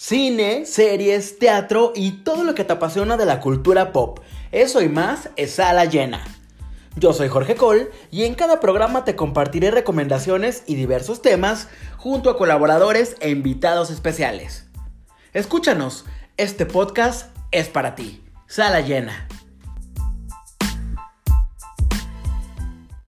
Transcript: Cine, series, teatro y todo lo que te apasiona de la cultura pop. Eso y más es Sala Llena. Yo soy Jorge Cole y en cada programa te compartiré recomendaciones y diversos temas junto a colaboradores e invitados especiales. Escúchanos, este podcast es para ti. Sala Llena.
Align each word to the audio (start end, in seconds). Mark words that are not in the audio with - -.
Cine, 0.00 0.64
series, 0.64 1.40
teatro 1.40 1.92
y 1.92 2.22
todo 2.22 2.44
lo 2.44 2.54
que 2.54 2.62
te 2.62 2.72
apasiona 2.72 3.16
de 3.16 3.26
la 3.26 3.40
cultura 3.40 3.90
pop. 3.92 4.20
Eso 4.52 4.80
y 4.80 4.88
más 4.88 5.28
es 5.34 5.54
Sala 5.56 5.86
Llena. 5.86 6.24
Yo 6.94 7.12
soy 7.12 7.26
Jorge 7.26 7.56
Cole 7.56 7.90
y 8.12 8.22
en 8.22 8.36
cada 8.36 8.60
programa 8.60 9.04
te 9.04 9.16
compartiré 9.16 9.72
recomendaciones 9.72 10.62
y 10.68 10.76
diversos 10.76 11.20
temas 11.20 11.66
junto 11.96 12.30
a 12.30 12.38
colaboradores 12.38 13.16
e 13.18 13.30
invitados 13.30 13.90
especiales. 13.90 14.68
Escúchanos, 15.32 16.04
este 16.36 16.64
podcast 16.64 17.36
es 17.50 17.68
para 17.68 17.96
ti. 17.96 18.22
Sala 18.46 18.82
Llena. 18.82 19.26